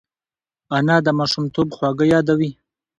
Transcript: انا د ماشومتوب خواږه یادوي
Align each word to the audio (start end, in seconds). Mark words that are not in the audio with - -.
انا 0.77 0.97
د 1.05 1.07
ماشومتوب 1.19 1.67
خواږه 1.75 2.05
یادوي 2.13 2.51